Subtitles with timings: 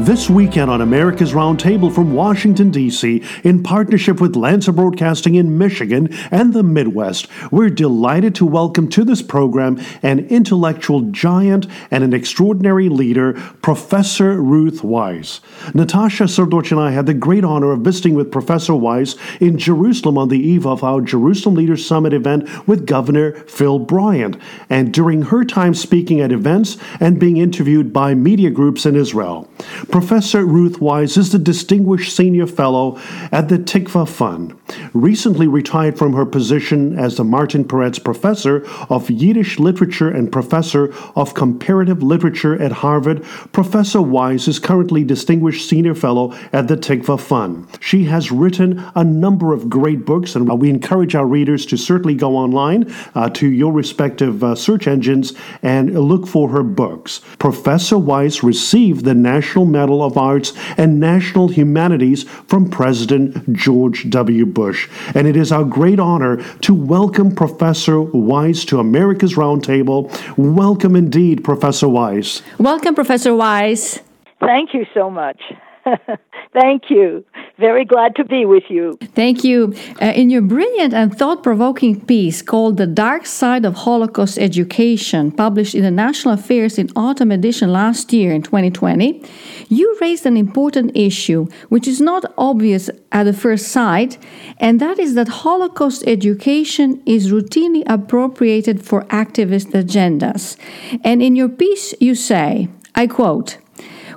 [0.00, 6.08] This weekend on America's Roundtable from Washington, D.C., in partnership with Lanser Broadcasting in Michigan
[6.30, 12.14] and the Midwest, we're delighted to welcome to this program an intellectual giant and an
[12.14, 15.42] extraordinary leader, Professor Ruth Wise.
[15.74, 20.16] Natasha Srdoc and I had the great honor of visiting with Professor Wise in Jerusalem
[20.16, 24.36] on the eve of our Jerusalem Leaders Summit event with Governor Phil Bryant,
[24.70, 29.48] and during her time speaking at events and being interviewed by media groups in Israel.
[29.90, 32.98] Professor Ruth Wise is the Distinguished Senior Fellow
[33.32, 34.56] at the Tikva Fund.
[34.94, 40.94] Recently retired from her position as the Martin Peretz Professor of Yiddish Literature and Professor
[41.16, 47.18] of Comparative Literature at Harvard, Professor Wise is currently Distinguished Senior Fellow at the Tikva
[47.18, 47.66] Fund.
[47.80, 52.14] She has written a number of great books, and we encourage our readers to certainly
[52.14, 57.20] go online uh, to your respective uh, search engines and look for her books.
[57.38, 64.46] Professor Wise received the National Medal of Arts and National Humanities from President George W.
[64.46, 64.88] Bush.
[65.14, 70.08] And it is our great honor to welcome Professor Wise to America's Roundtable.
[70.36, 72.42] Welcome indeed, Professor Wise.
[72.58, 74.00] Welcome, Professor Wise.
[74.38, 75.40] Thank you so much.
[76.52, 77.24] Thank you.
[77.58, 78.98] Very glad to be with you.
[79.14, 79.74] Thank you.
[80.00, 85.30] Uh, in your brilliant and thought provoking piece called The Dark Side of Holocaust Education,
[85.32, 89.22] published in the National Affairs in Autumn Edition last year in 2020,
[89.68, 94.18] you raised an important issue which is not obvious at the first sight,
[94.58, 100.56] and that is that Holocaust education is routinely appropriated for activist agendas.
[101.04, 103.58] And in your piece, you say, I quote,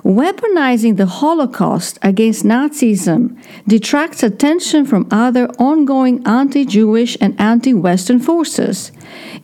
[0.06, 3.36] Weaponizing the Holocaust against Nazism
[3.66, 8.92] detracts attention from other ongoing anti Jewish and anti Western forces.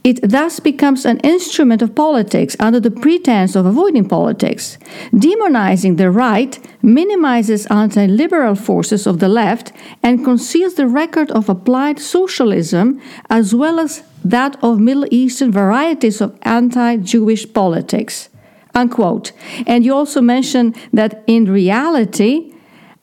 [0.04, 4.78] It thus becomes an instrument of politics under the pretense of avoiding politics.
[5.12, 11.48] Demonizing the right minimizes anti liberal forces of the left and conceals the record of
[11.48, 18.28] applied socialism as well as that of Middle Eastern varieties of anti Jewish politics
[18.74, 19.32] unquote.
[19.66, 22.52] And you also mentioned that in reality,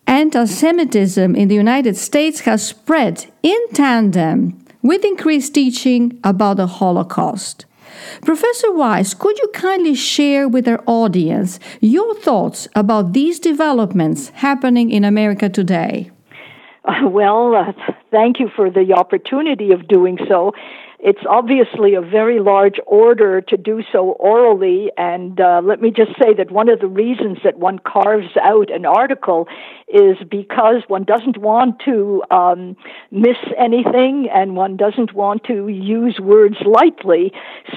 [0.08, 6.68] anti Semitism in the United States has spread in tandem with increased teaching about the
[6.68, 7.66] Holocaust.
[8.22, 14.90] Professor Weiss, could you kindly share with our audience your thoughts about these developments happening
[14.92, 16.12] in America today?
[17.04, 17.74] Well, uh,
[18.10, 20.54] thank you for the opportunity of doing so
[21.00, 24.92] it's obviously a very large order to do so orally.
[24.98, 28.70] And uh, let me just say that one of the reasons that one carves out
[28.70, 29.48] an article
[29.88, 32.76] is because one doesn't want to um,
[33.12, 37.32] miss anything and one doesn't want to use words lightly.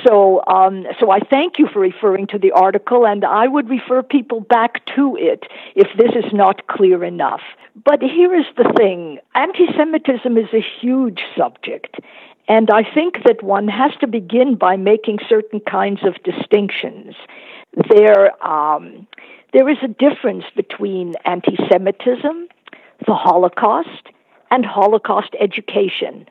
[0.04, 4.02] So, um, so I thank you for referring to the article, and I would refer
[4.02, 5.44] people back to it
[5.76, 7.40] if this is not clear enough.
[7.84, 11.96] But here is the thing anti Semitism is a huge subject.
[12.48, 17.14] And I think that one has to begin by making certain kinds of distinctions.
[17.88, 19.06] There, um,
[19.52, 22.48] there is a difference between anti Semitism,
[23.06, 24.08] the Holocaust,
[24.50, 26.26] and Holocaust education.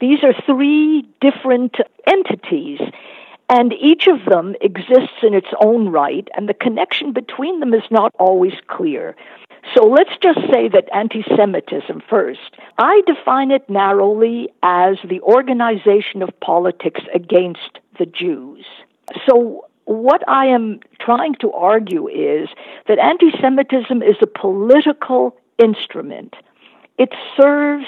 [0.00, 1.76] These are three different
[2.06, 2.80] entities,
[3.48, 7.82] and each of them exists in its own right, and the connection between them is
[7.90, 9.16] not always clear.
[9.72, 12.56] So let's just say that anti Semitism first.
[12.78, 18.66] I define it narrowly as the organization of politics against the Jews.
[19.26, 22.48] So what I am trying to argue is
[22.88, 26.36] that anti Semitism is a political instrument.
[26.98, 27.86] It serves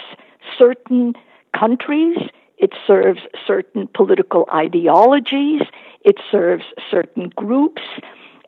[0.59, 1.15] certain
[1.59, 2.17] countries,
[2.59, 5.63] it serves certain political ideologies,
[6.05, 7.83] it serves certain groups,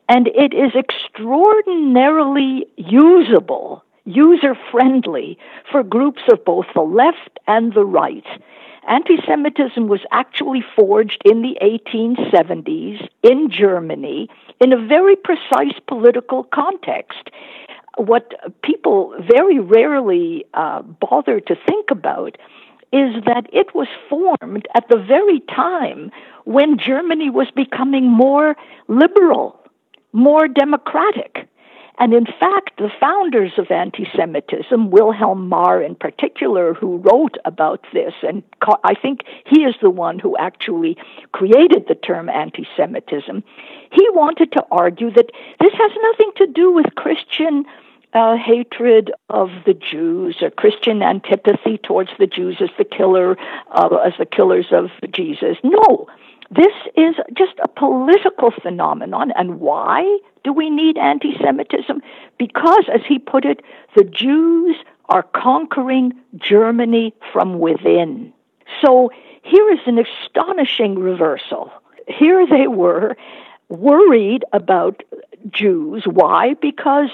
[0.09, 5.37] and it is extraordinarily usable, user friendly
[5.71, 8.25] for groups of both the left and the right.
[8.87, 14.27] Anti Semitism was actually forged in the 1870s in Germany
[14.59, 17.29] in a very precise political context.
[17.97, 18.33] what
[18.63, 22.37] people very rarely uh, bother to think about
[22.93, 26.09] is that it was formed at the very time
[26.45, 28.55] when Germany was becoming more
[28.87, 29.58] liberal,
[30.13, 31.47] more democratic.
[31.99, 37.85] And in fact, the founders of anti Semitism, Wilhelm Marr in particular, who wrote about
[37.91, 38.41] this, and
[38.85, 40.95] I think he is the one who actually
[41.33, 43.43] created the term anti Semitism,
[43.91, 45.29] he wanted to argue that
[45.59, 47.65] this has nothing to do with Christian
[48.13, 53.37] uh, hatred of the Jews, or Christian antipathy towards the Jews as the killer,
[53.71, 55.57] uh, as the killers of Jesus.
[55.63, 56.07] No,
[56.51, 59.31] this is just a political phenomenon.
[59.35, 62.01] And why do we need anti Semitism?
[62.37, 63.61] Because, as he put it,
[63.95, 64.75] the Jews
[65.09, 68.33] are conquering Germany from within.
[68.83, 69.11] So
[69.43, 71.71] here is an astonishing reversal.
[72.07, 73.15] Here they were
[73.69, 75.03] worried about
[75.51, 76.03] Jews.
[76.05, 76.55] Why?
[76.55, 77.09] Because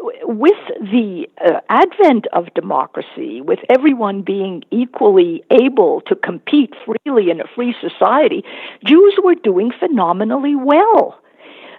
[0.00, 7.40] with the uh, advent of democracy, with everyone being equally able to compete freely in
[7.40, 8.44] a free society,
[8.84, 11.20] Jews were doing phenomenally well.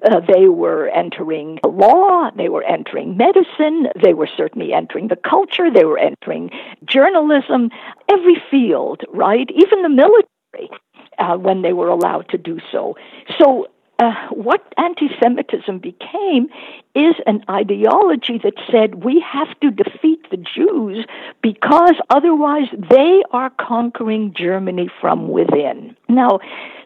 [0.03, 5.69] Uh, they were entering law, they were entering medicine, they were certainly entering the culture,
[5.69, 6.49] they were entering
[6.85, 7.69] journalism,
[8.09, 9.49] every field, right?
[9.53, 10.79] Even the military,
[11.17, 12.95] uh, when they were allowed to do so.
[13.37, 13.67] So
[13.99, 16.47] uh, what anti Semitism became
[16.95, 21.05] is an ideology that said we have to defeat the Jews
[21.41, 25.97] because otherwise they are conquering Germany from within.
[26.07, 26.39] Now,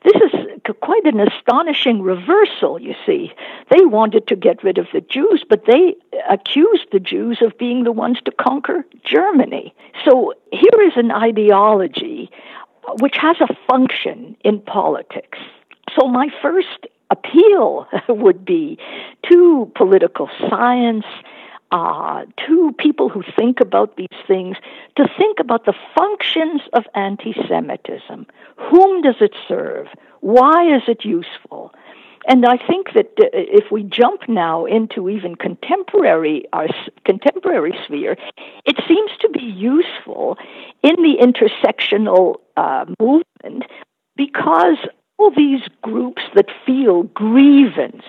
[0.03, 3.31] this is quite an astonishing reversal, you see.
[3.69, 5.95] They wanted to get rid of the Jews, but they
[6.29, 9.73] accused the Jews of being the ones to conquer Germany.
[10.03, 12.31] So here is an ideology
[13.01, 15.37] which has a function in politics.
[15.97, 18.77] So, my first appeal would be
[19.29, 21.05] to political science,
[21.71, 24.57] uh, to people who think about these things,
[24.95, 28.27] to think about the functions of anti Semitism.
[28.69, 29.87] Whom does it serve?
[30.21, 31.73] Why is it useful?
[32.25, 36.67] And I think that uh, if we jump now into even contemporary our
[37.05, 38.15] contemporary sphere,
[38.65, 40.37] it seems to be useful
[40.81, 43.65] in the intersectional uh, movement
[44.15, 44.77] because
[45.17, 48.03] all these groups that feel grievance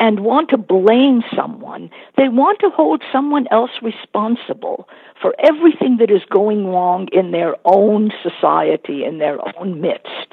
[0.00, 4.88] and want to blame someone, they want to hold someone else responsible
[5.20, 10.28] for everything that is going wrong in their own society, in their own midst.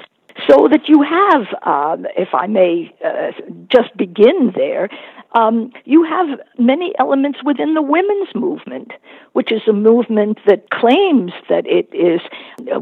[0.48, 3.32] So that you have, uh, if I may uh,
[3.68, 4.88] just begin there,
[5.32, 8.92] um, you have many elements within the women's movement,
[9.32, 12.20] which is a movement that claims that it is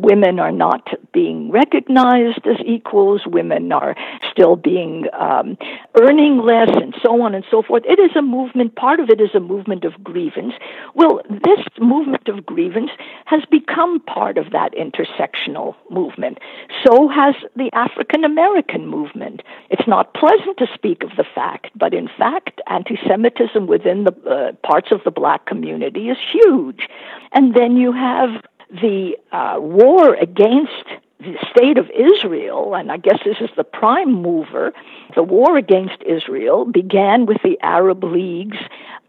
[0.01, 3.95] women are not being recognized as equals, women are
[4.31, 5.59] still being um,
[6.01, 7.83] earning less, and so on and so forth.
[7.87, 8.77] It is a movement.
[8.77, 10.55] Part of it is a movement of grievance.
[10.95, 12.91] Well, this movement of grievance
[13.27, 16.39] has become part of that intersectional movement.
[16.87, 19.43] So has the African American movement.
[19.71, 24.05] It's not pleasant to speak of the fact, but in fact fact, anti Semitism within
[24.05, 26.89] the uh, parts of the black community is huge.
[27.33, 30.85] And then you have the uh, war against
[31.21, 34.73] the state of Israel, and I guess this is the prime mover,
[35.17, 38.59] the war against Israel began with the Arab League's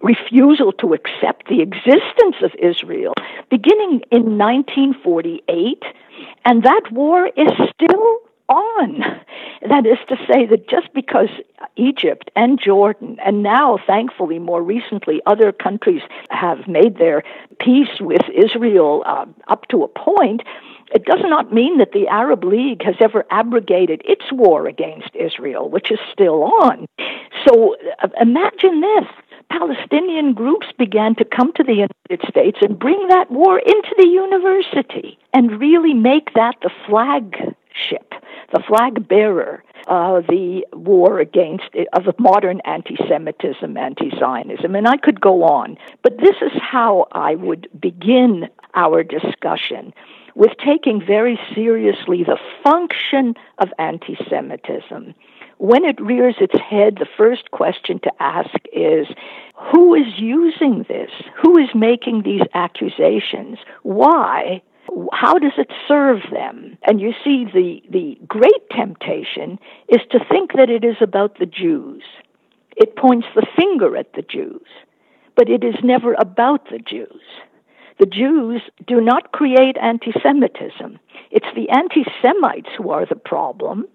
[0.02, 3.14] refusal to accept the existence of Israel
[3.52, 5.84] beginning in 1948,
[6.46, 8.18] and that war is still
[8.50, 9.02] on.
[9.68, 11.30] That is to say, that just because
[11.76, 17.24] Egypt and Jordan, and now, thankfully, more recently, other countries have made their
[17.60, 20.42] peace with Israel uh, up to a point,
[20.94, 25.70] it does not mean that the Arab League has ever abrogated its war against Israel,
[25.70, 26.88] which is still on.
[27.48, 29.06] So uh, imagine this.
[29.50, 34.08] Palestinian groups began to come to the United States and bring that war into the
[34.08, 38.14] university and really make that the flagship
[38.52, 45.44] the flag bearer of the war against of modern anti-Semitism, anti-Zionism, and I could go
[45.44, 45.78] on.
[46.04, 49.94] But this is how I would begin our discussion
[50.36, 55.14] with taking very seriously the function of anti-Semitism.
[55.58, 59.08] When it rears its head, the first question to ask is
[59.56, 61.12] who is using this?
[61.42, 63.58] Who is making these accusations?
[63.84, 64.62] Why?
[65.12, 66.78] How does it serve them?
[66.84, 71.46] And you see, the, the great temptation is to think that it is about the
[71.46, 72.04] Jews.
[72.76, 74.66] It points the finger at the Jews,
[75.36, 77.22] but it is never about the Jews.
[78.00, 81.00] The Jews do not create anti Semitism.
[81.32, 83.86] It's the anti Semites who are the problem,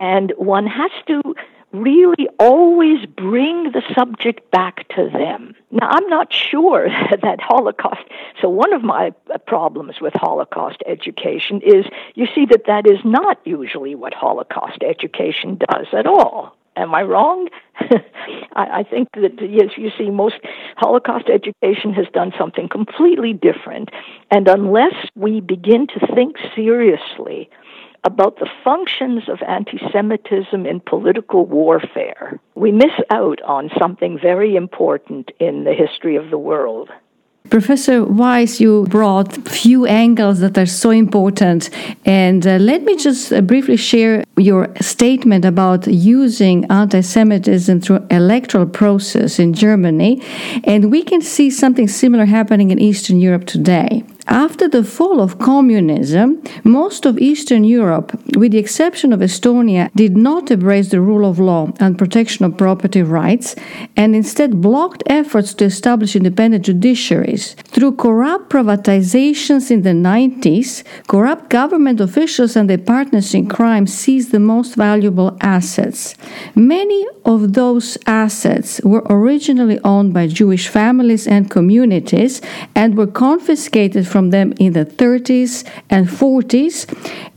[0.00, 1.34] and one has to
[1.72, 5.54] really always bring the subject back to them.
[5.70, 6.88] Now, I'm not sure
[7.22, 8.02] that Holocaust,
[8.40, 9.12] so one of my
[9.46, 15.58] problems with Holocaust education is you see that that is not usually what Holocaust education
[15.70, 16.56] does at all.
[16.74, 17.48] Am I wrong?
[18.54, 20.36] I, I think that, yes, you see, most
[20.76, 23.90] Holocaust education has done something completely different.
[24.30, 27.50] And unless we begin to think seriously
[28.04, 34.56] about the functions of anti Semitism in political warfare, we miss out on something very
[34.56, 36.90] important in the history of the world.
[37.50, 41.68] Professor Weiss, you brought few angles that are so important.
[42.06, 48.06] And uh, let me just uh, briefly share your statement about using anti Semitism through
[48.10, 50.22] electoral process in Germany.
[50.64, 54.04] And we can see something similar happening in Eastern Europe today.
[54.28, 60.16] After the fall of communism, most of Eastern Europe, with the exception of Estonia, did
[60.16, 63.56] not embrace the rule of law and protection of property rights,
[63.96, 67.54] and instead blocked efforts to establish independent judiciaries.
[67.64, 74.30] Through corrupt privatizations in the 90s, corrupt government officials and their partners in crime seized
[74.30, 76.14] the most valuable assets.
[76.54, 82.40] Many of those assets were originally owned by Jewish families and communities
[82.74, 86.86] and were confiscated from them in the 30s and 40s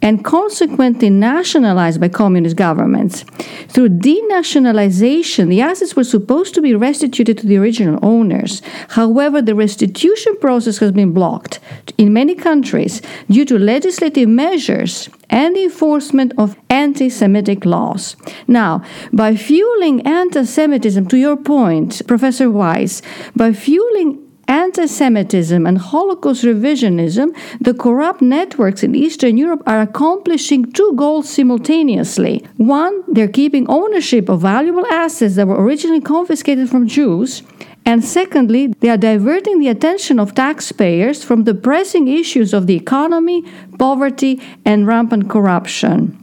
[0.02, 3.24] and consequently nationalized by communist governments.
[3.70, 8.62] Through denationalization, the assets were supposed to be restituted to the original owners.
[8.90, 11.60] However, the restitution process has been blocked
[11.98, 18.16] in many countries due to legislative measures and enforcement of anti Semitic laws.
[18.48, 23.02] Now, by fueling anti Semitism, to your point, Professor Weiss,
[23.36, 30.72] by fueling anti Semitism and Holocaust revisionism, the corrupt networks in Eastern Europe are accomplishing
[30.72, 32.44] two goals simultaneously.
[32.58, 37.44] One, they're keeping ownership of valuable assets that were originally confiscated from Jews.
[37.86, 42.76] And secondly, they are diverting the attention of taxpayers from the pressing issues of the
[42.76, 43.44] economy,
[43.78, 46.18] poverty, and rampant corruption.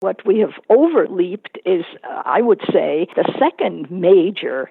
[0.00, 4.70] What we have overleaped is, uh, I would say, the second major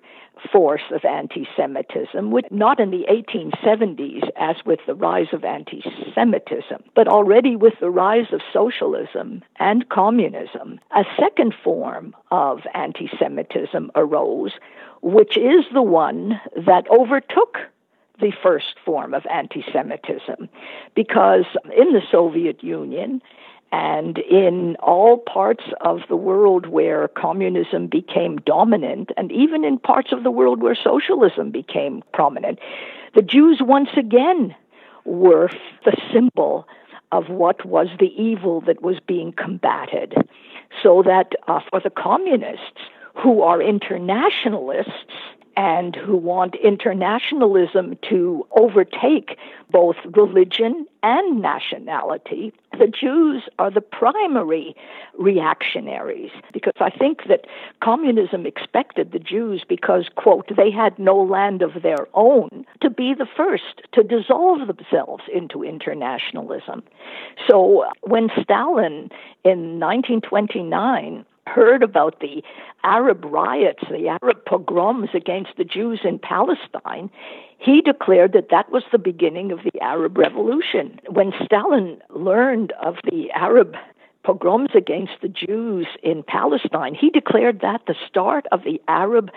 [0.51, 5.83] force of anti Semitism, not in the 1870s as with the rise of anti
[6.15, 10.79] Semitism, but already with the rise of socialism and communism.
[10.95, 14.53] A second form of anti Semitism arose,
[15.01, 17.57] which is the one that overtook
[18.19, 20.47] the first form of anti Semitism.
[20.95, 21.45] Because
[21.75, 23.21] in the Soviet Union,
[23.71, 30.11] and in all parts of the world where communism became dominant, and even in parts
[30.11, 32.59] of the world where socialism became prominent,
[33.15, 34.55] the Jews once again
[35.05, 35.49] were
[35.85, 36.67] the symbol
[37.11, 40.15] of what was the evil that was being combated.
[40.81, 42.79] So that uh, for the communists,
[43.15, 44.91] who are internationalists,
[45.57, 49.37] and who want internationalism to overtake
[49.69, 54.75] both religion and nationality, the Jews are the primary
[55.17, 57.45] reactionaries because I think that
[57.81, 63.13] communism expected the Jews because, quote, they had no land of their own to be
[63.13, 66.83] the first to dissolve themselves into internationalism.
[67.49, 69.09] So when Stalin
[69.43, 72.43] in 1929 heard about the
[72.83, 77.09] Arab riots, the Arab pogroms against the Jews in Palestine,
[77.57, 80.99] he declared that that was the beginning of the Arab Revolution.
[81.09, 83.75] When Stalin learned of the Arab
[84.23, 89.31] pogroms against the Jews in Palestine, he declared that the start of the Arab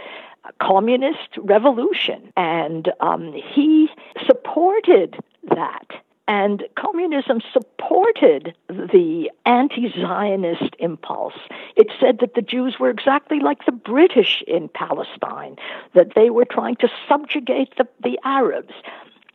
[0.60, 2.32] communist revolution.
[2.36, 3.88] And um, he
[4.26, 5.16] supported
[5.48, 5.86] that.
[6.26, 11.34] And communism supported the anti Zionist impulse.
[11.76, 15.56] It said that the Jews were exactly like the British in Palestine,
[15.94, 18.72] that they were trying to subjugate the, the Arabs.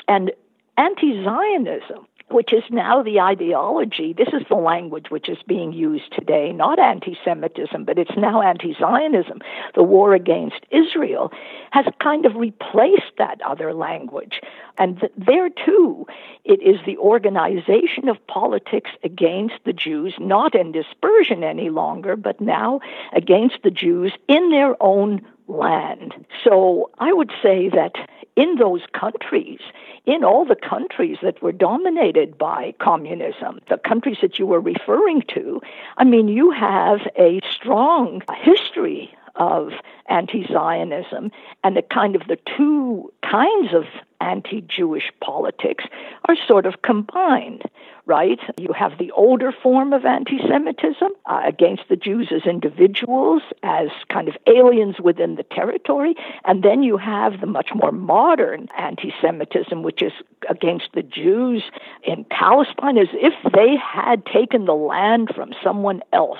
[0.07, 0.31] And
[0.77, 4.13] anti Zionism which is now the ideology.
[4.13, 8.41] This is the language which is being used today, not anti Semitism, but it's now
[8.41, 9.39] anti Zionism.
[9.75, 11.31] The war against Israel
[11.71, 14.41] has kind of replaced that other language.
[14.77, 16.07] And th- there too,
[16.45, 22.39] it is the organization of politics against the Jews, not in dispersion any longer, but
[22.39, 22.79] now
[23.13, 26.13] against the Jews in their own land.
[26.43, 27.95] So I would say that
[28.39, 29.59] in those countries,
[30.05, 35.21] in all the countries that were dominated by communism, the countries that you were referring
[35.33, 35.61] to,
[35.97, 39.73] I mean, you have a strong history of
[40.07, 41.31] anti Zionism,
[41.65, 43.83] and the kind of the two kinds of
[44.21, 45.83] anti Jewish politics
[46.29, 47.63] are sort of combined.
[48.09, 48.39] Right?
[48.59, 53.89] You have the older form of anti Semitism uh, against the Jews as individuals, as
[54.09, 56.15] kind of aliens within the territory.
[56.43, 60.11] And then you have the much more modern anti Semitism, which is
[60.49, 61.63] against the Jews
[62.03, 66.39] in Palestine, as if they had taken the land from someone else.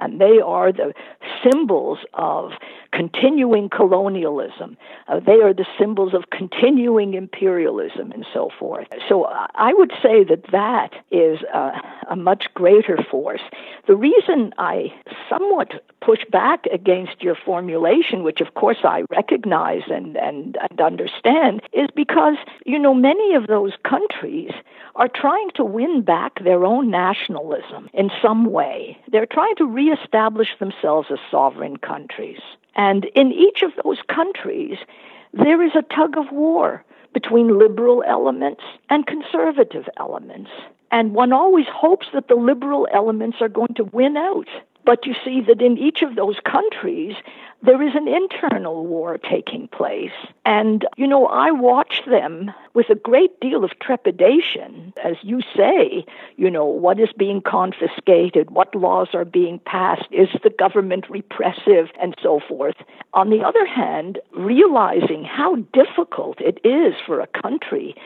[0.00, 0.94] And they are the
[1.42, 2.52] symbols of
[2.92, 4.76] continuing colonialism.
[5.08, 8.86] Uh, they are the symbols of continuing imperialism and so forth.
[9.08, 11.72] So I would say that that is a,
[12.10, 13.40] a much greater force.
[13.86, 14.92] The reason I
[15.28, 21.62] somewhat push back against your formulation, which of course I recognize and, and, and understand,
[21.72, 24.50] is because, you know, many of those countries
[24.96, 28.98] are trying to win back their own nationalism in some way.
[29.10, 32.40] They're trying to reestablish themselves as sovereign countries.
[32.74, 34.76] And in each of those countries,
[35.32, 40.50] there is a tug of war between liberal elements and conservative elements.
[40.90, 44.48] And one always hopes that the liberal elements are going to win out.
[44.84, 47.14] But you see that in each of those countries,
[47.62, 50.12] there is an internal war taking place.
[50.46, 54.92] And, you know, I watch them with a great deal of trepidation.
[55.02, 56.06] As you say,
[56.36, 58.52] you know, what is being confiscated?
[58.52, 60.06] What laws are being passed?
[60.12, 61.88] Is the government repressive?
[62.00, 62.76] And so forth.
[63.14, 67.96] On the other hand, realizing how difficult it is for a country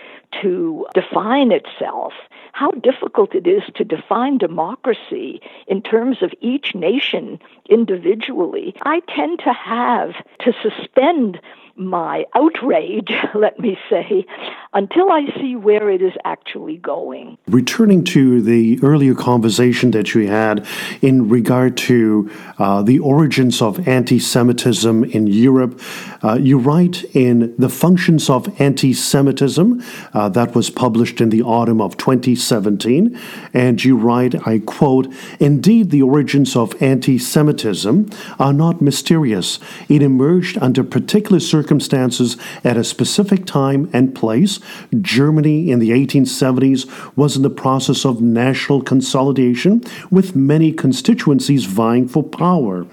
[0.41, 2.15] to define itself,
[2.53, 7.39] how difficult it is to define democracy in terms of each nation
[7.69, 11.41] individually, I tend to have to suspend
[11.77, 14.27] my outrage, let me say,
[14.73, 17.39] until I see where it is actually going.
[17.47, 20.67] Returning to the earlier conversation that you had
[21.03, 25.81] in regard to uh, the origins of anti Semitism in Europe,
[26.23, 29.83] uh, you write in The Functions of Anti Semitism,
[30.15, 33.19] uh, that was published in the autumn of 2017,
[33.53, 39.59] and you write, I quote, Indeed, the origins of anti Semitism are not mysterious.
[39.89, 44.59] It emerged under particular circumstances at a specific time and place
[45.01, 46.81] Germany in the 1870s
[47.17, 52.85] was in the process of national consolidation with many constituencies vying for power.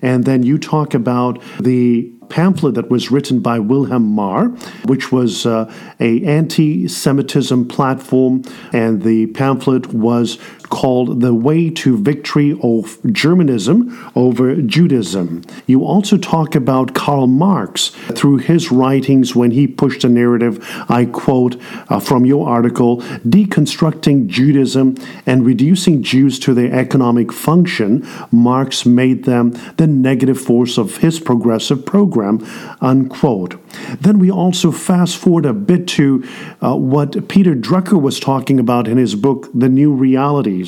[0.00, 4.48] And then you talk about the pamphlet that was written by Wilhelm Marr,
[4.86, 5.70] which was uh,
[6.00, 10.38] a anti-Semitism platform, and the pamphlet was
[10.70, 15.42] called The Way to Victory of Germanism over Judaism.
[15.66, 21.04] You also talk about Karl Marx through his writings when he pushed a narrative, I
[21.06, 21.56] quote
[21.88, 24.96] uh, from your article, deconstructing Judaism
[25.26, 31.20] and reducing Jews to their economic function, Marx made them the negative force of his
[31.20, 32.44] progressive program,
[32.80, 33.60] unquote.
[34.00, 36.24] Then we also fast forward a bit to
[36.62, 40.63] uh, what Peter Drucker was talking about in his book, The New Realities,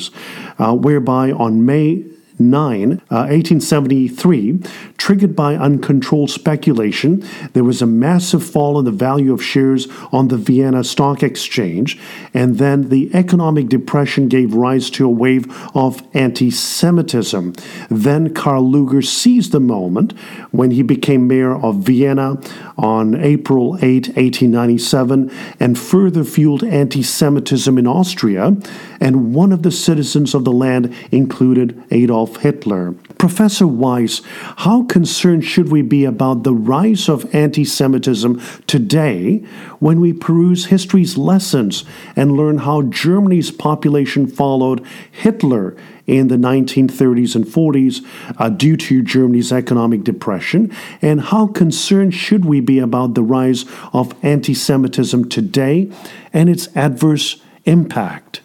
[0.59, 2.05] uh, whereby on May
[2.39, 4.59] 9, uh, 1873,
[4.97, 10.27] triggered by uncontrolled speculation, there was a massive fall in the value of shares on
[10.27, 11.99] the Vienna Stock Exchange,
[12.33, 17.53] and then the economic depression gave rise to a wave of anti Semitism.
[17.89, 20.13] Then Karl Lueger seized the moment
[20.51, 22.41] when he became mayor of Vienna
[22.77, 28.57] on April 8, 1897, and further fueled anti Semitism in Austria,
[28.99, 32.95] and one of the citizens of the land included Adolf Hitler.
[33.17, 34.21] Professor Weiss,
[34.57, 39.37] how concerned should we be about the rise of anti Semitism today
[39.79, 41.83] when we peruse history's lessons
[42.15, 45.75] and learn how Germany's population followed Hitler
[46.05, 48.05] in the 1930s and 40s
[48.39, 50.73] uh, due to Germany's economic depression?
[51.01, 55.91] And how concerned should we be about the rise of anti Semitism today
[56.33, 58.41] and its adverse impact?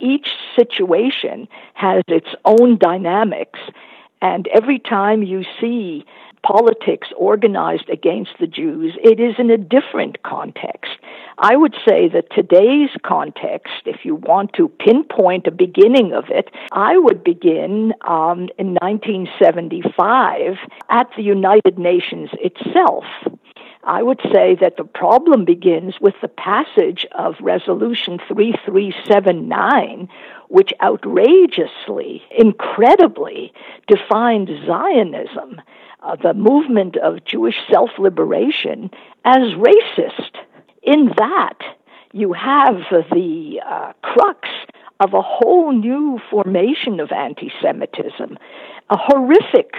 [0.00, 3.58] Each situation has its own dynamics,
[4.20, 6.04] and every time you see
[6.42, 10.92] politics organized against the Jews, it is in a different context.
[11.38, 16.50] I would say that today's context, if you want to pinpoint a beginning of it,
[16.72, 20.56] I would begin um, in 1975
[20.88, 23.04] at the United Nations itself.
[23.84, 30.08] I would say that the problem begins with the passage of Resolution 3379,
[30.48, 33.52] which outrageously, incredibly
[33.86, 35.60] defined Zionism,
[36.02, 38.90] uh, the movement of Jewish self liberation,
[39.24, 40.36] as racist.
[40.82, 41.58] In that,
[42.12, 42.76] you have
[43.12, 44.48] the uh, crux
[45.00, 48.38] of a whole new formation of anti Semitism,
[48.90, 49.74] a horrific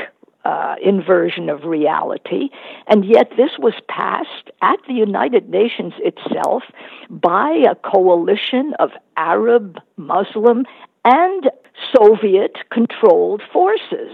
[0.46, 2.50] uh, inversion of reality,
[2.88, 6.64] and yet this was passed at the United Nations itself
[7.10, 10.66] by a coalition of Arab, Muslim,
[11.04, 11.50] and
[11.96, 14.12] Soviet controlled forces.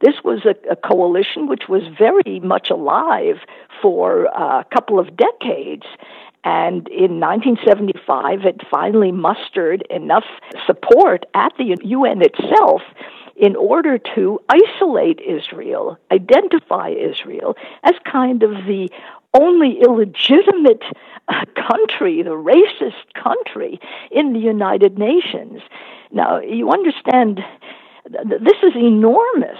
[0.00, 3.36] This was a, a, coalition which was very much alive
[3.80, 5.86] for a couple of decades.
[6.44, 10.24] And in 1975, it finally mustered enough
[10.66, 12.82] support at the UN itself
[13.36, 18.90] in order to isolate Israel, identify Israel as kind of the
[19.32, 20.82] only illegitimate
[21.28, 25.60] uh, country, the racist country in the United Nations.
[26.12, 27.40] Now, you understand,
[28.06, 29.58] this is enormous.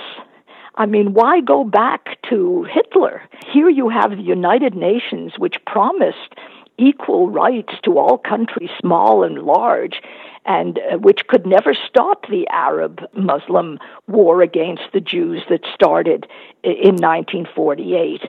[0.77, 3.23] I mean, why go back to Hitler?
[3.53, 6.35] Here you have the United Nations, which promised
[6.79, 10.01] equal rights to all countries, small and large,
[10.47, 16.27] and uh, which could never stop the Arab Muslim war against the Jews that started
[16.63, 18.23] in 1948.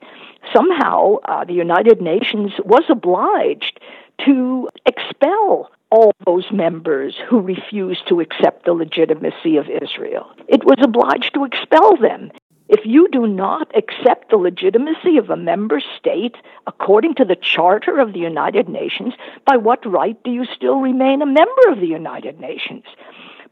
[0.54, 3.80] Somehow, uh, the United Nations was obliged
[4.26, 10.30] to expel all those members who refused to accept the legitimacy of Israel.
[10.48, 12.32] It was obliged to expel them.
[12.86, 16.36] If you do not accept the legitimacy of a member state
[16.67, 21.24] according to the Charter of the United Nations, by what right do you still remain
[21.24, 22.84] a member of the United Nations?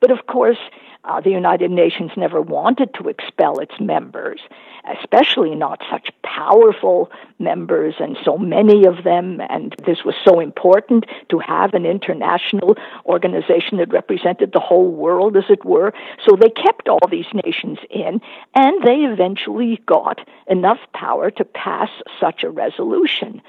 [0.03, 0.57] But of course,
[1.05, 4.41] uh, the United Nations never wanted to expel its members,
[4.99, 9.39] especially not such powerful members and so many of them.
[9.39, 15.37] And this was so important to have an international organization that represented the whole world,
[15.37, 15.93] as it were.
[16.27, 18.19] So they kept all these nations in,
[18.53, 21.89] and they eventually got enough power to pass
[22.19, 23.41] such a resolution.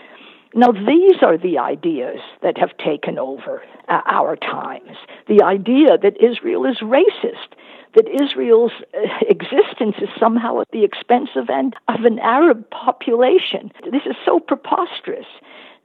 [0.56, 4.96] Now, these are the ideas that have taken over uh, our times.
[5.26, 7.54] The idea that Israel is racist,
[7.96, 13.72] that Israel's uh, existence is somehow at the expense of an, of an Arab population.
[13.90, 15.26] This is so preposterous.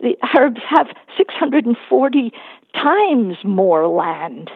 [0.01, 2.31] The Arabs have 640
[2.75, 4.51] times more land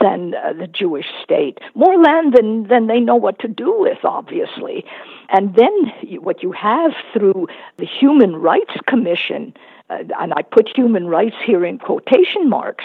[0.00, 3.98] than uh, the Jewish state, more land than, than they know what to do with,
[4.04, 4.84] obviously.
[5.28, 9.54] And then what you have through the Human Rights Commission,
[9.90, 12.84] uh, and I put human rights here in quotation marks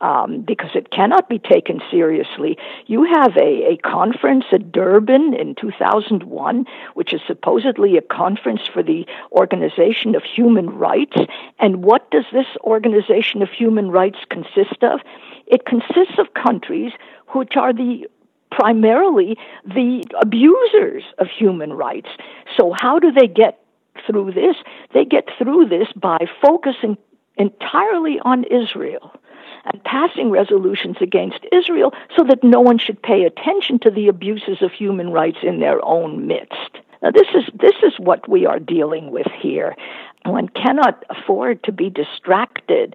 [0.00, 2.58] um, because it cannot be taken seriously.
[2.86, 8.82] You have a, a conference at Durban in 2001, which is supposedly a conference for
[8.82, 11.16] the Organization of Human Rights.
[11.58, 15.00] And what does this Organization of Human Rights consist of?
[15.46, 16.92] It consists of countries
[17.28, 18.06] which are the
[18.56, 22.08] primarily the abusers of human rights.
[22.56, 23.60] So, how do they get
[24.06, 24.56] through this?
[24.94, 26.96] They get through this by focusing
[27.36, 29.12] entirely on Israel
[29.64, 34.58] and passing resolutions against Israel so that no one should pay attention to the abuses
[34.60, 36.78] of human rights in their own midst.
[37.02, 39.74] Now, this is, this is what we are dealing with here.
[40.24, 42.94] One cannot afford to be distracted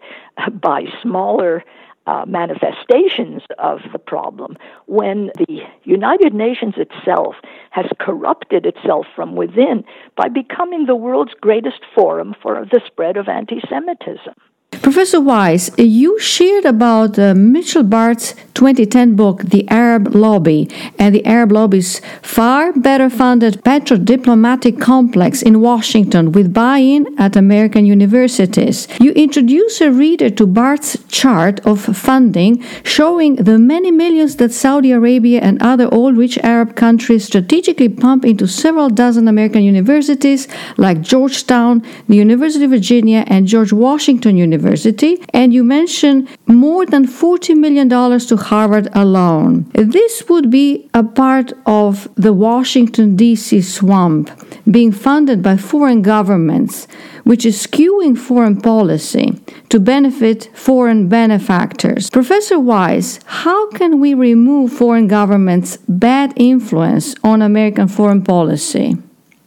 [0.61, 1.63] by smaller
[2.07, 7.35] uh, manifestations of the problem when the United Nations itself
[7.71, 9.83] has corrupted itself from within
[10.15, 14.33] by becoming the world's greatest forum for the spread of anti Semitism.
[14.81, 21.25] Professor Wise, you shared about uh, Mitchell Bard's 2010 book, The Arab Lobby, and the
[21.25, 27.85] Arab Lobby's far better funded petro diplomatic complex in Washington with buy in at American
[27.85, 28.87] universities.
[28.99, 34.91] You introduce a reader to Bard's chart of funding showing the many millions that Saudi
[34.91, 41.01] Arabia and other oil rich Arab countries strategically pump into several dozen American universities like
[41.01, 44.76] Georgetown, the University of Virginia, and George Washington University.
[44.77, 49.69] University, and you mentioned more than $40 million to Harvard alone.
[49.73, 53.61] This would be a part of the Washington, D.C.
[53.61, 54.29] swamp
[54.69, 56.87] being funded by foreign governments,
[57.23, 62.09] which is skewing foreign policy to benefit foreign benefactors.
[62.09, 68.97] Professor Wise, how can we remove foreign governments' bad influence on American foreign policy?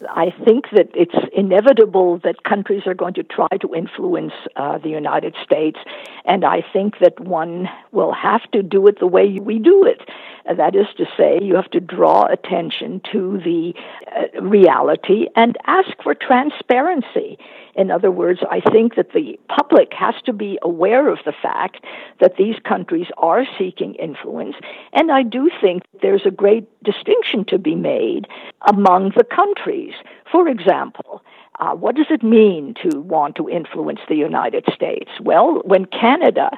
[0.09, 4.89] I think that it's inevitable that countries are going to try to influence uh, the
[4.89, 5.79] United States,
[6.25, 10.09] and I think that one will have to do it the way we do it.
[10.45, 13.75] That is to say, you have to draw attention to the
[14.17, 17.39] uh, reality and ask for transparency.
[17.75, 21.85] In other words, I think that the public has to be aware of the fact
[22.21, 24.57] that these countries are seeking influence,
[24.93, 28.27] and I do think there's a great distinction to be made
[28.69, 29.95] among the countries.
[30.31, 31.23] For example,
[31.61, 35.11] uh, what does it mean to want to influence the United States?
[35.21, 36.51] Well, when Canada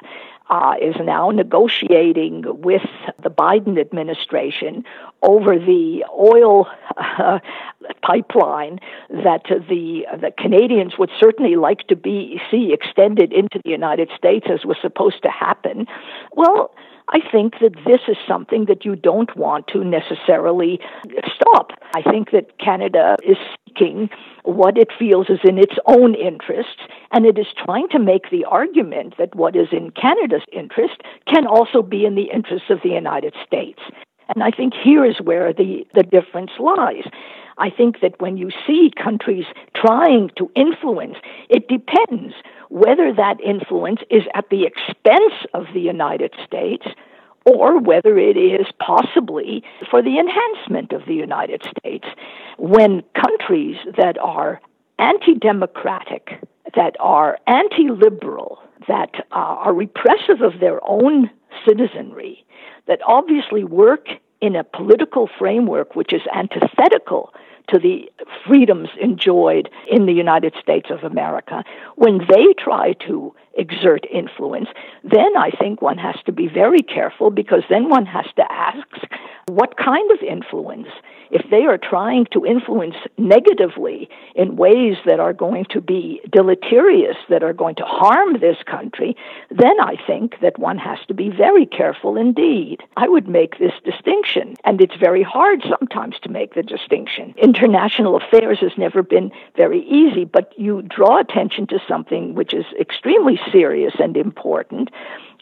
[0.49, 2.81] uh, is now negotiating with
[3.21, 4.83] the Biden administration
[5.21, 7.39] over the oil uh,
[8.01, 8.79] pipeline
[9.09, 14.47] that the the Canadians would certainly like to be see extended into the United States
[14.49, 15.87] as was supposed to happen.
[16.33, 16.73] Well,
[17.09, 20.79] I think that this is something that you don't want to necessarily
[21.35, 21.71] stop.
[21.95, 23.37] I think that Canada is
[24.43, 26.81] what it feels is in its own interests,
[27.11, 31.45] and it is trying to make the argument that what is in Canada's interest can
[31.47, 33.79] also be in the interests of the United States.
[34.33, 37.03] And I think here is where the, the difference lies.
[37.57, 41.17] I think that when you see countries trying to influence,
[41.49, 42.33] it depends
[42.69, 46.87] whether that influence is at the expense of the United States
[47.45, 52.05] or whether it is possibly for the enhancement of the United States.
[52.57, 54.61] When countries that are
[54.99, 56.39] anti democratic,
[56.75, 61.29] that are anti liberal, that uh, are repressive of their own
[61.67, 62.45] citizenry,
[62.87, 64.07] that obviously work
[64.41, 67.33] in a political framework which is antithetical
[67.69, 68.11] to the
[68.45, 71.63] freedoms enjoyed in the United States of America,
[71.95, 74.67] when they try to exert influence,
[75.03, 78.87] then I think one has to be very careful because then one has to ask
[79.47, 80.87] what kind of influence
[81.33, 87.17] if they are trying to influence negatively in ways that are going to be deleterious,
[87.29, 89.17] that are going to harm this country,
[89.49, 92.81] then I think that one has to be very careful indeed.
[92.95, 97.33] I would make this distinction, and it's very hard sometimes to make the distinction.
[97.37, 102.65] International affairs has never been very easy, but you draw attention to something which is
[102.79, 104.89] extremely serious and important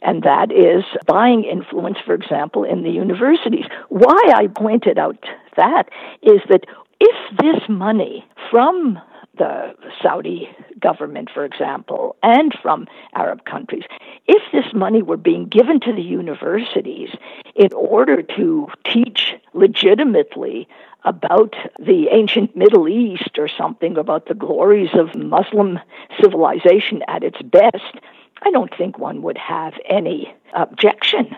[0.01, 3.65] and that is buying influence, for example, in the universities.
[3.89, 5.23] Why I pointed out
[5.57, 5.89] that
[6.23, 6.65] is that
[6.99, 8.99] if this money from
[9.37, 13.83] the Saudi government, for example, and from Arab countries,
[14.27, 17.09] if this money were being given to the universities
[17.55, 20.67] in order to teach legitimately
[21.03, 25.79] about the ancient Middle East or something about the glories of Muslim
[26.21, 27.95] civilization at its best,
[28.43, 31.35] I don't think one would have any objection.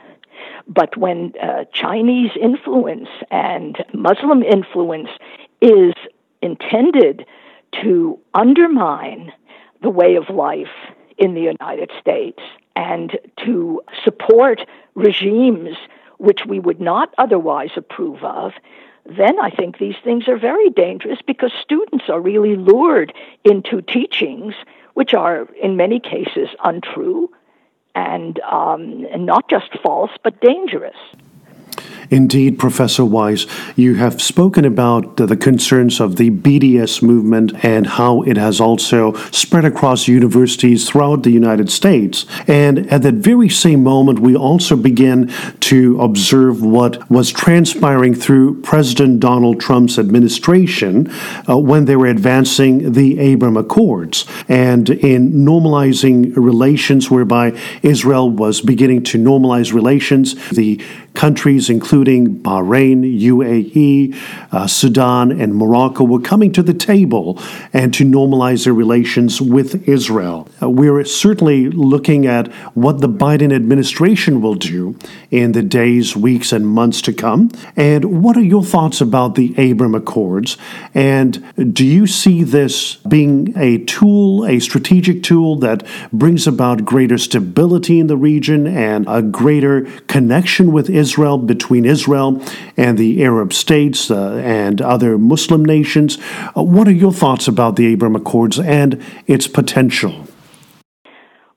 [0.68, 5.10] But when uh, Chinese influence and Muslim influence
[5.62, 5.94] is
[6.42, 7.26] intended
[7.84, 9.32] to undermine
[9.82, 10.68] the way of life
[11.18, 12.40] in the United States
[12.76, 14.62] and to support
[14.96, 15.76] regimes
[16.18, 18.54] which we would not otherwise approve of,
[19.06, 23.14] then I think these things are very dangerous because students are really lured
[23.44, 24.54] into teachings
[24.94, 27.30] which are in many cases untrue
[27.96, 30.96] and, um, and not just false, but dangerous.
[32.10, 38.22] Indeed, Professor Weiss, you have spoken about the concerns of the BDS movement and how
[38.24, 42.26] it has also spread across universities throughout the United States.
[42.48, 48.62] And at that very same moment, we also begin to observe what was transpiring through
[48.62, 51.10] President Donald Trump's administration
[51.50, 58.62] uh, when they were advancing the Abraham Accords and in normalizing relations whereby Israel was
[58.62, 60.36] beginning to normalize relations.
[60.50, 60.82] The
[61.14, 64.16] countries, including Bahrain, UAE,
[64.52, 67.40] uh, Sudan, and Morocco, were coming to the table
[67.72, 70.48] and to normalize their relations with Israel.
[70.62, 74.98] Uh, we're certainly looking at what the Biden administration will do
[75.32, 77.50] in the days, weeks, and months to come.
[77.76, 80.58] And what are your thoughts about the Abraham Accords?
[80.94, 87.18] And do you see this being a tool, a strategic tool that brings about greater
[87.18, 91.04] stability in the region and a greater connection with Israel?
[91.14, 91.38] Israel,
[91.84, 92.42] between Israel
[92.78, 96.18] and the Arab states uh, and other Muslim nations.
[96.56, 100.28] Uh, what are your thoughts about the Abraham Accords and its potential?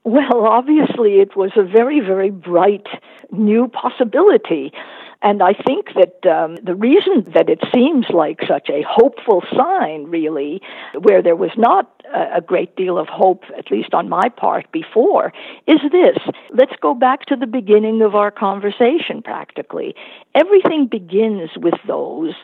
[0.05, 2.87] Well, obviously, it was a very, very bright
[3.33, 4.73] new possibility.
[5.27, 10.05] And I think that um, the reason that it seems like such a hopeful sign,
[10.05, 10.63] really,
[11.01, 14.71] where there was not a, a great deal of hope, at least on my part
[14.71, 15.33] before,
[15.67, 16.19] is this.
[16.53, 19.97] Let's go back to the beginning of our conversation, practically.
[20.33, 22.35] Everything begins with those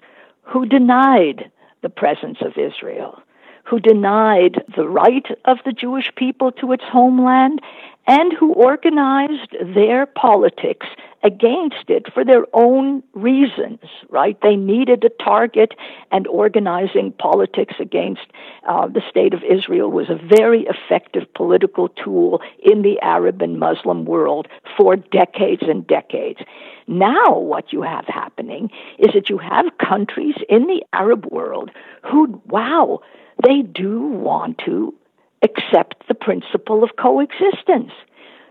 [0.43, 3.23] who denied the presence of Israel
[3.65, 7.61] who denied the right of the Jewish people to its homeland
[8.07, 10.87] and who organized their politics
[11.23, 14.37] against it for their own reasons, right?
[14.43, 15.75] They needed a target,
[16.11, 18.23] and organizing politics against
[18.69, 23.61] uh, the state of Israel was a very effective political tool in the Arab and
[23.61, 26.41] Muslim world for decades and decades.
[26.89, 31.71] Now, what you have happening is that you have countries in the Arab world
[32.11, 33.01] who, wow,
[33.47, 34.93] they do want to
[35.43, 37.93] accept the principle of coexistence.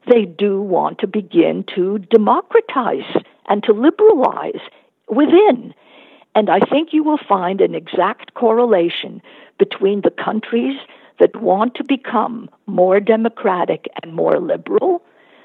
[0.08, 4.62] they do want to begin to democratize and to liberalize
[5.08, 5.74] within.
[6.34, 9.22] And I think you will find an exact correlation
[9.60, 10.78] between the countries
[11.20, 15.04] that want to become more democratic and more liberal.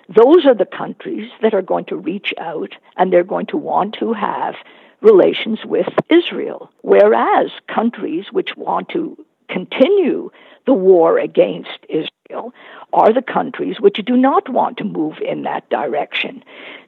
[0.08, 3.96] Those are the countries that are going to reach out and they're going to want
[3.98, 4.54] to have
[5.00, 6.70] relations with Israel.
[6.82, 10.30] Whereas countries which want to continue
[10.66, 12.52] the war against Israel
[12.92, 16.42] are the countries which do not want to move in that direction.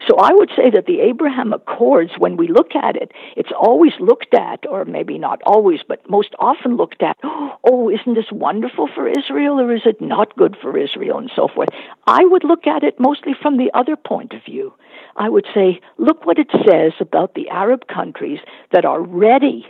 [0.09, 3.92] So I would say that the Abraham Accords, when we look at it, it's always
[4.01, 8.88] looked at, or maybe not always, but most often looked at, oh, isn't this wonderful
[8.92, 11.68] for Israel, or is it not good for Israel, and so forth.
[12.07, 14.75] I would look at it mostly from the other point of view.
[15.16, 18.38] I would say, look what it says about the Arab countries
[18.73, 19.66] that are ready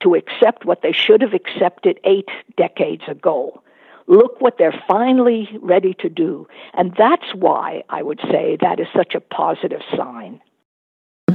[0.00, 3.62] to accept what they should have accepted eight decades ago.
[4.06, 6.48] Look what they're finally ready to do.
[6.74, 10.40] And that's why I would say that is such a positive sign.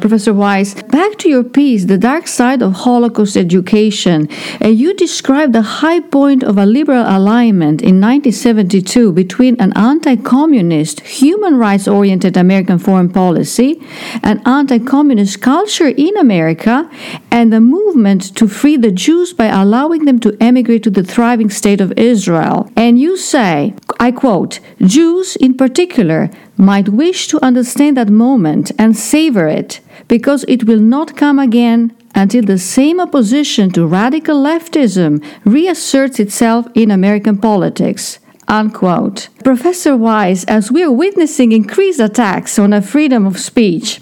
[0.05, 4.29] Professor Wisse, back to your piece, The Dark Side of Holocaust Education.
[4.63, 10.15] Uh, you describe the high point of a liberal alignment in 1972 between an anti
[10.15, 13.81] communist, human rights oriented American foreign policy,
[14.21, 16.87] an anti communist culture in America,
[17.31, 21.49] and the movement to free the Jews by allowing them to emigrate to the thriving
[21.49, 22.69] state of Israel.
[22.75, 28.95] And you say, I quote, Jews in particular might wish to understand that moment and
[28.95, 35.23] savor it because it will not come again until the same opposition to radical leftism
[35.43, 38.19] reasserts itself in American politics.
[38.47, 39.29] Unquote.
[39.43, 44.01] Professor Wisse, as we are witnessing increased attacks on our freedom of speech,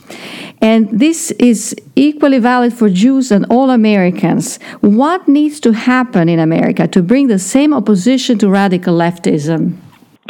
[0.62, 6.40] and this is equally valid for Jews and all Americans, what needs to happen in
[6.40, 9.78] America to bring the same opposition to radical leftism?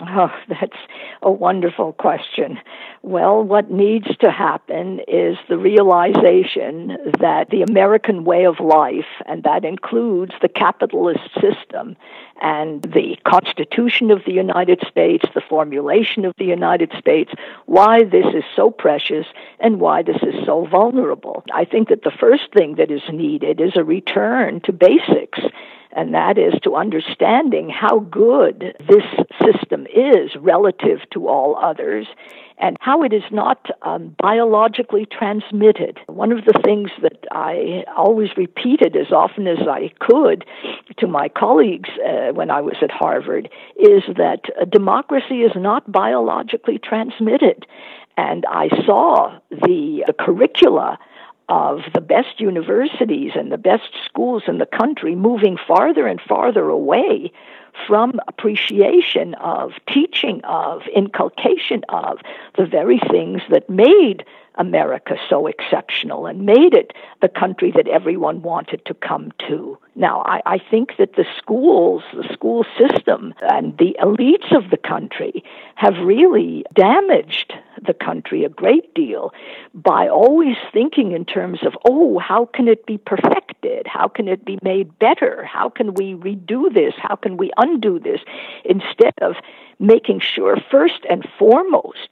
[0.02, 0.74] Oh, that's
[1.24, 2.60] a wonderful question.
[3.02, 9.44] Well, what needs to happen is the realization that the American way of life, and
[9.44, 11.96] that includes the capitalist system
[12.42, 17.32] and the Constitution of the United States, the formulation of the United States,
[17.66, 19.26] why this is so precious
[19.60, 21.44] and why this is so vulnerable.
[21.54, 25.40] I think that the first thing that is needed is a return to basics
[25.96, 29.04] and that is to understanding how good this
[29.44, 32.08] system is relative to all others
[32.58, 36.00] and how it is not um, biologically transmitted.
[36.08, 40.46] One of the things that I always repeated as often as I could
[40.98, 46.80] to my colleagues uh, when I was at Harvard is that democracy is not biologically
[46.80, 47.66] transmitted.
[48.18, 51.00] And I saw the, the curricula
[51.50, 56.70] of the best universities and the best schools in the country moving farther and farther
[56.70, 57.32] away
[57.88, 62.20] from appreciation of, teaching of, inculcation of
[62.58, 64.24] the very things that made
[64.56, 69.78] America so exceptional and made it the country that everyone wanted to come to.
[69.96, 74.78] Now, I, I, think that the schools, the school system, and the elites of the
[74.78, 75.44] country
[75.76, 77.54] have really damaged
[77.86, 79.34] the country a great deal
[79.74, 83.88] by always thinking in terms of, oh, how can it be perfected?
[83.88, 85.44] How can it be made better?
[85.44, 86.94] How can we redo this?
[86.98, 88.22] How can we undo this?
[88.66, 89.36] Instead of
[89.80, 92.10] making sure, first and foremost,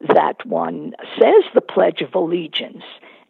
[0.00, 2.84] that one says the Pledge of Allegiance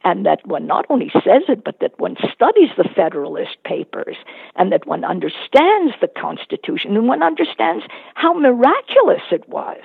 [0.05, 4.17] and that one not only says it, but that one studies the Federalist Papers,
[4.55, 9.81] and that one understands the Constitution, and one understands how miraculous it was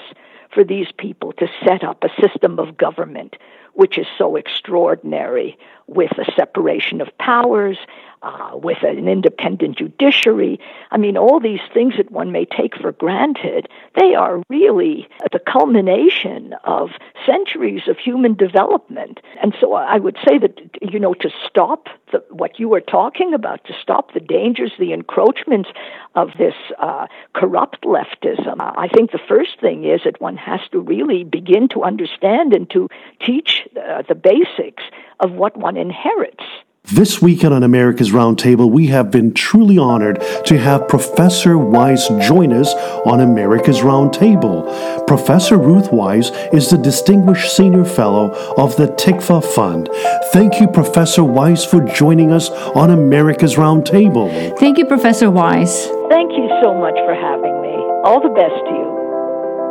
[0.54, 3.36] for these people to set up a system of government
[3.74, 5.58] which is so extraordinary
[5.88, 7.78] with a separation of powers,
[8.22, 10.60] uh, with an independent judiciary.
[10.92, 13.68] I mean, all these things that one may take for granted,
[14.00, 16.90] they are really the culmination of
[17.26, 19.20] centuries of human development.
[19.42, 23.34] And so I would say that, you know, to stop the, what you were talking
[23.34, 25.70] about, to stop the dangers, the encroachments
[26.16, 30.80] of this uh, corrupt leftism, I think the first thing is that one has to
[30.80, 32.88] really begin to understand and to
[33.26, 34.84] teach uh, the basics
[35.20, 36.44] of what one inherits.
[36.86, 42.52] This weekend on America's Roundtable, we have been truly honored to have Professor Wisse join
[42.52, 42.74] us
[43.06, 45.06] on America's Roundtable.
[45.06, 49.90] Professor Ruth Wisse is the Distinguished Senior Fellow of the Tikvah Fund.
[50.34, 54.58] Thank you, Professor Wisse, for joining us on America's Roundtable.
[54.58, 55.86] Thank you, Professor Wisse.
[56.10, 57.76] Thank you so much for having me.
[58.04, 58.89] All the best to you.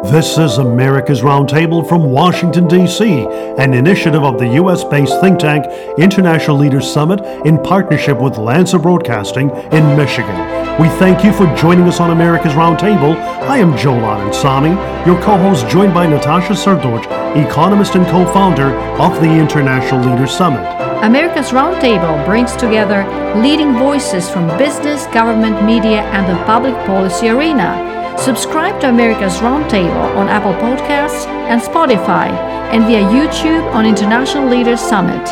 [0.04, 3.26] This is America's Roundtable from Washington, D.C.,
[3.58, 4.84] an initiative of the U.S.
[4.84, 5.66] based think tank
[5.98, 10.36] International Leaders Summit in partnership with Lanser Broadcasting in Michigan.
[10.80, 13.16] We thank you for joining us on America's Roundtable.
[13.42, 17.04] I am Joel Anand Samy, your co host, joined by Natasha Srdoc,
[17.36, 18.70] economist and co founder
[19.00, 20.62] of the International Leaders Summit.
[21.02, 23.04] America's Roundtable brings together
[23.42, 27.97] leading voices from business, government, media, and the public policy arena.
[28.18, 32.28] Subscribe to America's Roundtable on Apple Podcasts and Spotify
[32.72, 35.28] and via YouTube on International Leaders Summit.